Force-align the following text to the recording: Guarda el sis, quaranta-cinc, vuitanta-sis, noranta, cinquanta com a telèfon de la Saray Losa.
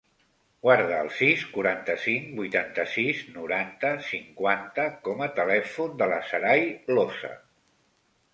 Guarda 0.67 0.95
el 1.03 1.09
sis, 1.17 1.43
quaranta-cinc, 1.57 2.31
vuitanta-sis, 2.39 3.19
noranta, 3.35 3.93
cinquanta 4.09 4.87
com 5.09 5.23
a 5.27 5.29
telèfon 5.43 5.95
de 6.03 6.09
la 6.15 6.19
Saray 6.33 6.67
Losa. 6.97 7.33